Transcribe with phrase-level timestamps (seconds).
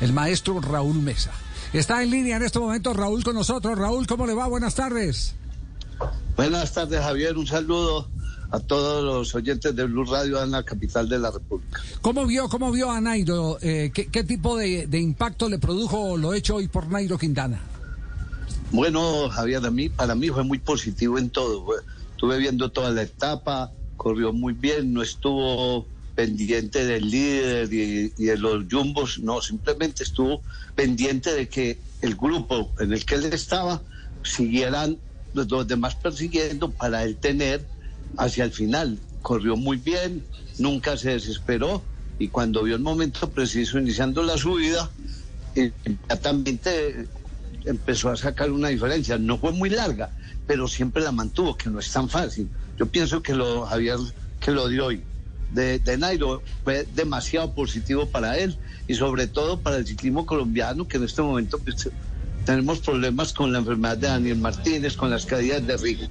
[0.00, 1.30] El maestro Raúl Mesa.
[1.72, 3.78] Está en línea en este momento Raúl con nosotros.
[3.78, 4.46] Raúl, ¿cómo le va?
[4.46, 5.34] Buenas tardes.
[6.36, 7.36] Buenas tardes, Javier.
[7.36, 8.08] Un saludo
[8.50, 11.80] a todos los oyentes de Blue Radio en la capital de la República.
[12.00, 13.58] ¿Cómo vio, cómo vio a Nairo?
[13.60, 17.60] Eh, ¿qué, ¿qué, tipo de, de, impacto le produjo lo hecho hoy por Nairo Quintana?
[18.72, 21.66] Bueno, Javier, a mí, para mí fue muy positivo en todo.
[22.12, 25.86] Estuve viendo toda la etapa, corrió muy bien, no estuvo
[26.20, 30.42] pendiente del líder y, y, de los jumbos, no, simplemente estuvo
[30.74, 33.80] pendiente de que el grupo en el que él estaba
[34.22, 34.98] siguieran
[35.32, 37.64] los, los demás persiguiendo para él tener
[38.18, 38.98] hacia el final.
[39.22, 40.22] Corrió muy bien,
[40.58, 41.82] nunca se desesperó
[42.18, 44.90] y cuando vio el momento preciso iniciando la subida,
[45.54, 47.08] inmediatamente
[47.64, 49.16] empezó a sacar una diferencia.
[49.16, 50.10] No fue muy larga,
[50.46, 52.46] pero siempre la mantuvo, que no es tan fácil.
[52.78, 53.96] Yo pienso que lo Javier
[54.38, 55.02] que lo dio hoy
[55.50, 60.86] de, de Nairo fue demasiado positivo para él y sobre todo para el ciclismo colombiano,
[60.86, 61.90] que en este momento pues,
[62.44, 66.08] tenemos problemas con la enfermedad de Daniel Martínez, con las caídas de Rigo.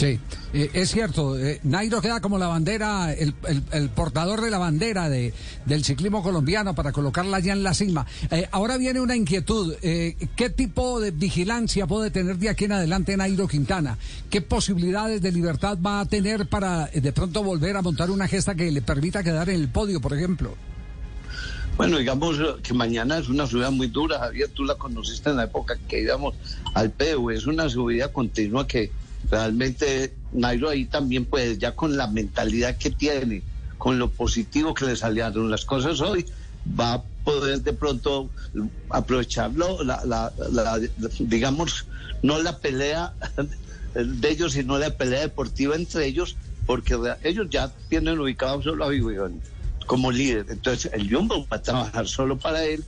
[0.00, 0.18] Sí,
[0.54, 4.56] eh, es cierto, eh, Nairo queda como la bandera, el, el, el portador de la
[4.56, 5.34] bandera de,
[5.66, 8.06] del ciclismo colombiano para colocarla ya en la cima.
[8.30, 13.14] Eh, ahora viene una inquietud, ¿qué tipo de vigilancia puede tener de aquí en adelante
[13.14, 13.98] Nairo Quintana?
[14.30, 18.54] ¿Qué posibilidades de libertad va a tener para de pronto volver a montar una gesta
[18.54, 20.54] que le permita quedar en el podio, por ejemplo?
[21.76, 25.44] Bueno, digamos que mañana es una subida muy dura, Javier, tú la conociste en la
[25.44, 26.36] época que íbamos
[26.72, 28.90] al PEU, es una subida continua que
[29.28, 33.42] realmente Nairo ahí también pues ya con la mentalidad que tiene,
[33.78, 36.26] con lo positivo que le salieron las cosas hoy,
[36.78, 38.30] va a poder de pronto
[38.88, 39.78] aprovecharlo,
[41.18, 41.86] digamos,
[42.22, 43.12] no la pelea
[43.94, 46.36] de ellos, sino la pelea deportiva entre ellos,
[46.66, 49.40] porque ellos ya tienen ubicado solo a Vivian
[49.86, 50.46] como líder.
[50.50, 52.84] Entonces el Jumbo va a trabajar solo para él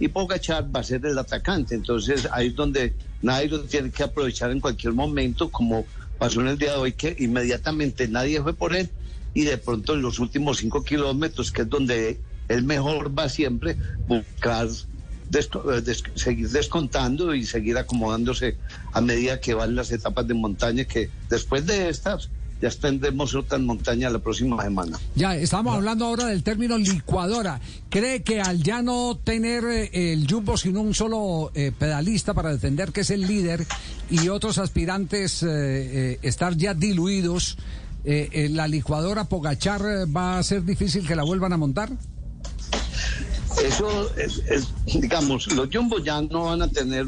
[0.00, 1.74] y Pogachar va a ser el atacante.
[1.74, 5.86] Entonces ahí es donde Nairo tiene que aprovechar en cualquier momento, como
[6.18, 8.90] pasó en el día de hoy, que inmediatamente nadie fue por él.
[9.34, 13.76] Y de pronto en los últimos cinco kilómetros, que es donde él mejor va siempre,
[14.06, 14.68] buscar
[15.28, 15.50] des
[16.14, 18.58] seguir descontando y seguir acomodándose
[18.92, 22.30] a medida que van las etapas de montaña, que después de estas
[22.60, 24.98] ya tendremos otra montaña la próxima semana.
[25.14, 27.60] Ya, estamos hablando ahora del término licuadora.
[27.90, 32.50] ¿Cree que al ya no tener eh, el Jumbo sino un solo eh, pedalista para
[32.50, 33.66] defender que es el líder
[34.10, 37.58] y otros aspirantes eh, eh estar ya diluidos,
[38.04, 39.82] la licuadora Pogachar
[40.16, 41.90] va a ser difícil que la vuelvan a montar?
[43.64, 47.04] Eso es, es digamos, los Jumbo ya no van a tener,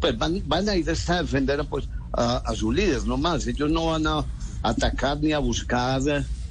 [0.00, 3.46] pues van, van a ir a defender pues, a, a su líder, no más.
[3.46, 4.24] Ellos no van a
[4.62, 6.02] atacar ni a buscar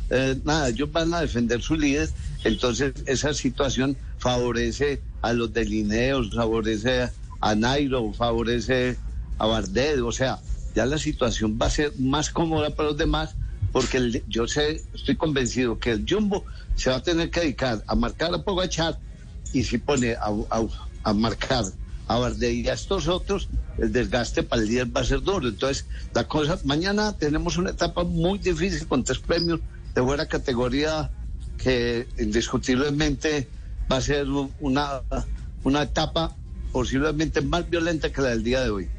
[0.09, 2.09] eh, nada, ellos van a defender su líder,
[2.43, 8.97] entonces esa situación favorece a los delineos, favorece a Nairo, favorece
[9.37, 10.39] a Bardet, o sea,
[10.75, 13.35] ya la situación va a ser más cómoda para los demás,
[13.71, 16.43] porque yo sé, estoy convencido que el Jumbo
[16.75, 18.99] se va a tener que dedicar a marcar a Pogachar
[19.53, 20.65] y si pone a, a,
[21.03, 21.63] a marcar
[22.13, 25.47] a Bardet y a estos otros, el desgaste para el líder va a ser duro.
[25.47, 29.59] Entonces, la cosa, mañana tenemos una etapa muy difícil con tres premios
[29.95, 31.11] de buena categoría
[31.57, 33.47] que indiscutiblemente
[33.91, 34.27] va a ser
[34.59, 35.01] una,
[35.63, 36.35] una etapa
[36.71, 38.89] posiblemente más violenta que la del día de hoy.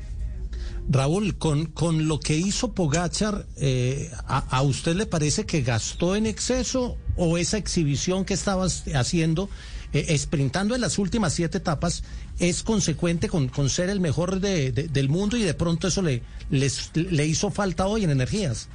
[0.89, 6.17] Raúl, con, con lo que hizo Pogachar, eh, a, a, usted le parece que gastó
[6.17, 9.49] en exceso o esa exhibición que estaba haciendo,
[9.92, 12.02] eh, sprintando en las últimas siete etapas,
[12.38, 16.02] es consecuente con, con ser el mejor de, de, del mundo y de pronto eso
[16.02, 18.69] le, les, le hizo falta hoy en energías?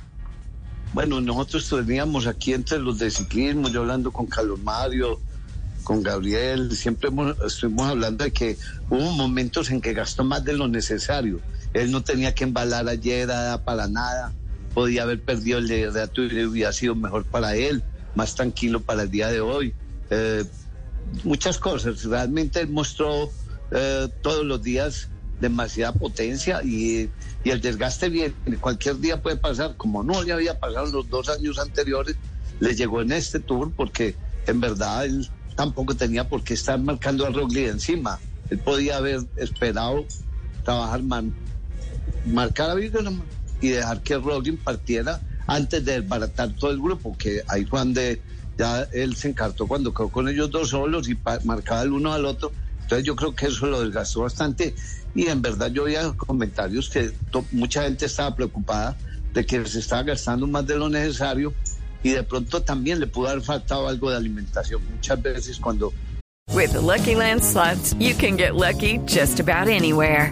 [0.93, 5.19] Bueno, nosotros teníamos aquí entre los de ciclismo, yo hablando con Carlos Mario,
[5.83, 8.57] con Gabriel, siempre hemos, estuvimos hablando de que
[8.89, 11.39] hubo momentos en que gastó más de lo necesario.
[11.73, 13.29] Él no tenía que embalar ayer
[13.63, 14.33] para nada,
[14.73, 17.83] podía haber perdido el liderato y hubiera sido mejor para él,
[18.15, 19.73] más tranquilo para el día de hoy.
[20.09, 20.43] Eh,
[21.23, 23.29] muchas cosas, realmente él mostró
[23.71, 25.09] eh, todos los días
[25.39, 27.09] demasiada potencia y,
[27.43, 31.29] y, el desgaste viene, cualquier día puede pasar, como no le había pasado los dos
[31.29, 32.15] años anteriores,
[32.59, 34.15] le llegó en este tour porque
[34.47, 38.19] en verdad él tampoco tenía por qué estar marcando a Roglic encima.
[38.49, 40.05] Él podía haber esperado
[40.63, 41.33] trabajar man,
[42.25, 43.11] marcar a Víctor
[43.59, 48.21] y dejar que Roglic partiera antes de desbaratar todo el grupo, que ahí Juan de
[48.57, 52.25] ya él se encartó cuando quedó con ellos dos solos y marcaba el uno al
[52.25, 52.51] otro.
[52.81, 54.73] Entonces yo creo que eso lo desgastó bastante
[55.13, 57.11] y en verdad yo oía comentarios que
[57.51, 58.97] mucha gente estaba preocupada
[59.33, 61.53] de que se estaba gastando más de lo necesario
[62.01, 64.81] y de pronto también le pudo haber faltado algo de alimentación.
[64.89, 65.91] Muchas veces cuando...
[66.53, 67.41] With the Lucky Land
[67.99, 70.31] you can get lucky just about anywhere.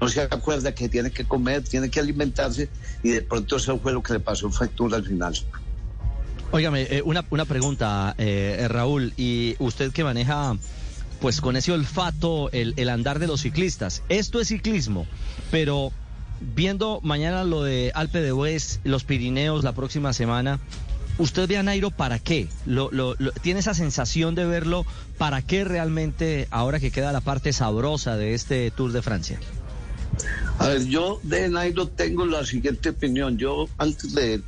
[0.00, 2.68] no se acuerda que tiene que comer, tiene que alimentarse
[3.02, 5.34] y de pronto eso fue lo que le pasó factura al final.
[6.50, 10.56] Óigame, eh, una, una pregunta, eh, Raúl, y usted que maneja
[11.20, 14.02] pues con ese olfato el, el andar de los ciclistas.
[14.08, 15.06] Esto es ciclismo,
[15.50, 15.90] pero
[16.40, 20.60] viendo mañana lo de Alpe de Hues, los Pirineos la próxima semana,
[21.18, 22.48] ¿usted ve a Nairo para qué?
[22.66, 24.84] Lo, lo, ¿Tiene esa sensación de verlo
[25.18, 29.40] para qué realmente ahora que queda la parte sabrosa de este Tour de Francia?
[30.64, 33.36] A ver, yo de Nairo tengo la siguiente opinión.
[33.36, 34.40] Yo antes de,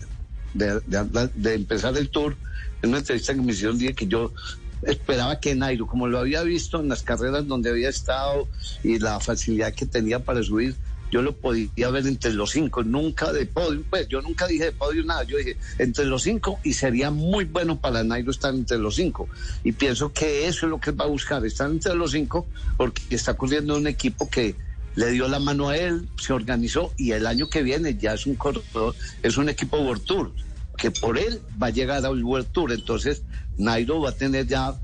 [1.52, 2.34] empezar el tour,
[2.80, 4.32] en una entrevista que me hicieron, dije que yo
[4.80, 8.48] esperaba que Nairo, como lo había visto en las carreras donde había estado
[8.82, 10.74] y la facilidad que tenía para subir,
[11.12, 14.72] yo lo podía ver entre los cinco, nunca de podio, pues yo nunca dije de
[14.72, 18.78] podio nada, yo dije entre los cinco y sería muy bueno para Nairo estar entre
[18.78, 19.28] los cinco.
[19.64, 22.46] Y pienso que eso es lo que va a buscar, estar entre los cinco,
[22.78, 24.56] porque está corriendo un equipo que
[24.96, 28.26] le dio la mano a él, se organizó y el año que viene ya es
[28.26, 30.32] un corredor, es un equipo World Tour,
[30.76, 32.72] que por él va a llegar al World Tour.
[32.72, 33.22] Entonces,
[33.58, 34.75] Nairo va a tener ya,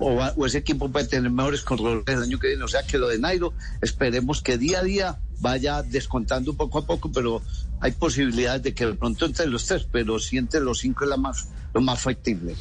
[0.00, 2.64] o, ese equipo puede tener mejores corredores el año que viene.
[2.64, 3.52] O sea que lo de Nairo,
[3.82, 7.42] esperemos que día a día vaya descontando poco a poco, pero
[7.80, 11.10] hay posibilidades de que de pronto entre los tres, pero si entre los cinco es
[11.10, 12.54] la más, lo más factible.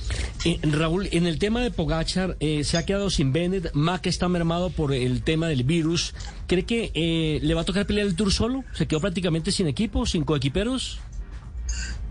[0.43, 4.27] Eh, Raúl, en el tema de Pogachar, eh, se ha quedado sin Bennett, Mac está
[4.27, 6.13] mermado por el tema del virus.
[6.47, 8.63] ¿Cree que eh, le va a tocar pelear el Tour solo?
[8.73, 10.99] ¿Se quedó prácticamente sin equipo, sin coequiperos?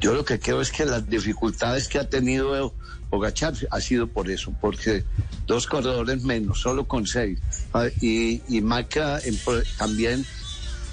[0.00, 2.74] Yo lo que creo es que las dificultades que ha tenido
[3.10, 5.04] Pogachar ha sido por eso, porque
[5.46, 7.38] dos corredores menos, solo con seis.
[7.74, 9.20] Ah, y, y Maca
[9.76, 10.24] también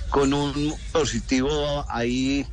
[0.09, 2.45] con un positivo ahí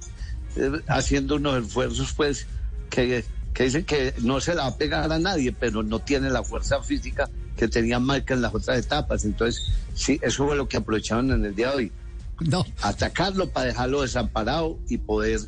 [0.57, 2.47] eh, haciendo unos esfuerzos pues
[2.91, 6.31] que, que dicen que no se la va a pegar a nadie, pero no tiene
[6.31, 9.25] la fuerza física que tenía Marca en las otras etapas.
[9.25, 11.93] Entonces, sí, eso fue lo que aprovecharon en el día de hoy.
[12.41, 12.65] No.
[12.83, 15.41] Atacarlo para dejarlo desamparado y poder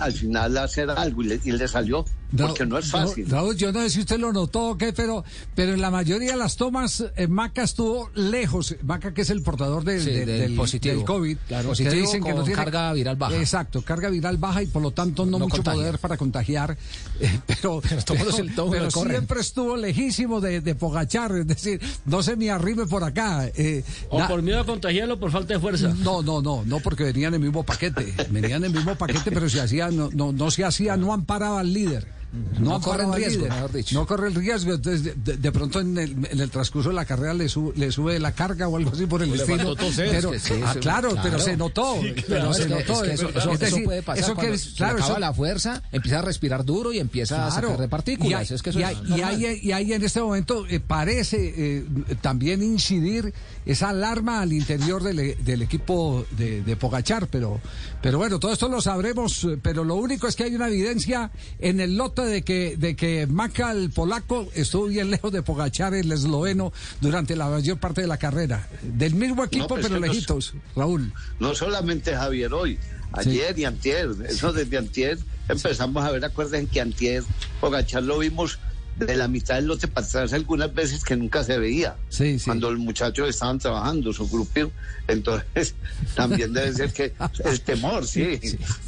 [0.00, 2.04] al final hacer algo y le, salió,
[2.36, 3.26] porque no es fácil.
[3.56, 5.24] yo no sé si usted lo notó o qué, pero,
[5.54, 8.74] pero en la mayoría de las tomas, eh, Maca estuvo lejos.
[8.82, 11.04] Maca, que es el portador del, del, positivo.
[11.04, 13.36] COVID, claro, que dicen que no tiene carga viral baja.
[13.36, 16.76] Exacto, carga viral baja y por lo tanto no, mucho poder para contagiar.
[17.20, 17.80] Eh, pero
[18.70, 23.48] pero, siempre estuvo lejísimo de, de, Pogachar, es decir, no se me arribe por acá.
[23.54, 25.94] Eh, o por miedo a contagiarlo por falta de fuerza.
[25.98, 28.12] No, no, no, no, porque venían en el mismo paquete.
[28.30, 29.58] Venían en el mismo paquete, pero si
[29.92, 32.21] no, no, no se hacía, no amparaba al líder.
[32.58, 33.46] No, corre el riesgo,
[33.92, 34.72] No corre el riesgo.
[34.72, 37.44] Entonces, de, pronto en el, en el, transcurso de la carrera le,
[37.76, 39.76] le sube la carga o algo así por el estilo.
[39.76, 40.32] Pero,
[40.64, 42.00] ah, claro, pero se notó.
[42.26, 43.04] pero se notó.
[43.04, 43.28] eso,
[43.84, 44.24] puede pasar.
[44.24, 47.88] Eso que claro, acaba la fuerza, empieza a respirar duro y empieza a sacar de
[47.88, 48.50] partículas.
[48.50, 51.86] Y, es que y, hay, y, hay, en este momento eh, parece eh,
[52.22, 53.34] también incidir
[53.66, 57.28] esa alarma al interior del, del equipo de, de, Pogachar.
[57.28, 57.60] Pero,
[58.00, 59.44] pero bueno, todo esto lo sabremos.
[59.44, 63.26] Eh, pero lo único es que hay una evidencia en el de que, de que
[63.26, 68.06] Maca, el polaco, estuvo bien lejos de Pogachar, el esloveno, durante la mayor parte de
[68.06, 68.68] la carrera.
[68.82, 71.12] Del mismo equipo, pues pero lejitos, Raúl.
[71.40, 72.78] No solamente Javier hoy,
[73.12, 77.22] ayer y antier, eso desde antier empezamos a ver, acuerden que antier
[77.60, 78.58] Pogachar lo vimos
[78.96, 81.96] de la mitad del lote para atrás algunas veces que nunca se veía.
[82.08, 84.70] Sí, Cuando los muchachos estaban trabajando, su grupo.
[85.08, 85.74] Entonces,
[86.14, 87.12] también debe ser que
[87.44, 88.38] el temor, sí.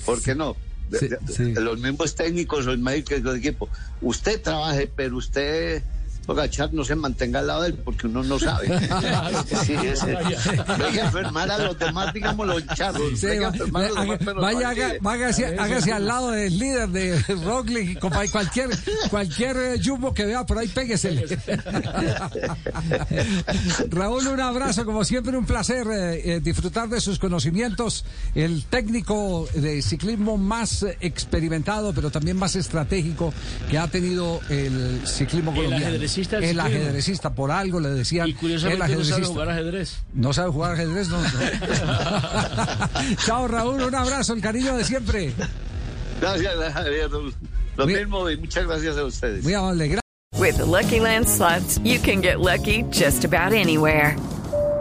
[0.05, 0.57] ¿Por qué no?
[0.91, 3.69] Los mismos técnicos, los médicos del equipo.
[4.01, 5.83] Usted trabaje, pero usted
[6.27, 8.67] Pogachar no se mantenga al lado de él porque uno no sabe.
[9.65, 13.21] sí, ese, venga a enfermar a los demás, digamos los charros.
[13.21, 14.71] venga a enfermar a los demás, pero vaya,
[15.05, 18.01] hágase, hágase al lado del líder de Roglic,
[18.31, 18.71] cualquier,
[19.11, 21.25] cualquier eh, jumbo que vea por ahí, péguesele.
[23.91, 28.05] Raúl, un abrazo, como siempre, un placer eh, eh, disfrutar de sus conocimientos.
[28.35, 33.33] El técnico de ciclismo más experimentado, pero también más estratégico
[33.71, 35.95] que ha tenido el ciclismo colombiano.
[35.95, 38.29] El ajedrecista, el ajedrecista por algo le decían.
[38.29, 39.99] Y curiosamente el no sabe jugar ajedrez.
[40.13, 41.19] No sabe jugar ajedrez, no.
[43.27, 45.33] Chao, Raúl, un abrazo, el cariño de siempre.
[46.21, 47.11] Gracias, Javier.
[47.77, 47.95] Lo Muy...
[47.95, 49.43] mismo y muchas gracias a ustedes.
[49.43, 49.99] Muy amable.
[50.39, 54.17] With the Lucky Land slots, you can get lucky just about anywhere.